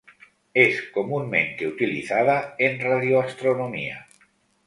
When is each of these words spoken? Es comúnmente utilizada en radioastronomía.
Es 0.55 0.81
comúnmente 0.93 1.67
utilizada 1.67 2.55
en 2.57 2.79
radioastronomía. 2.79 4.07